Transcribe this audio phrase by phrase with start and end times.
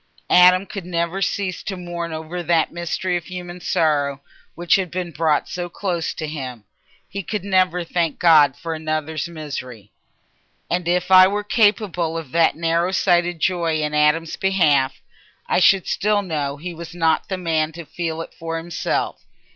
[0.31, 4.19] Adam could never cease to mourn over that mystery of human sorrow
[4.55, 6.63] which had been brought so close to him;
[7.07, 9.91] he could never thank God for another's misery.
[10.71, 15.03] And if I were capable of that narrow sighted joy in Adam's behalf,
[15.45, 19.23] I should still know he was not the man to feel it for himself.